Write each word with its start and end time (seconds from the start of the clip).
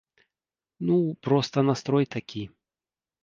Ну, 0.89 0.95
проста 1.27 1.57
настрой 1.69 2.05
такі. 2.17 2.43